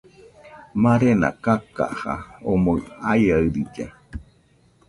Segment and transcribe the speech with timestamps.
[0.83, 2.13] Marena kakaja
[2.51, 2.75] omoɨ
[3.09, 3.85] aiaɨrilla.